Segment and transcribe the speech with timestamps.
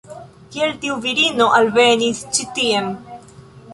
[0.53, 2.89] Kiel tiu virino alvenis ĉi-tien?